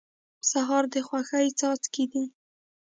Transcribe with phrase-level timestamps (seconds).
[0.49, 2.25] سهار د خوښۍ څاڅکي دي.